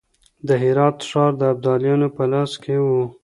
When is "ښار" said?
1.09-1.31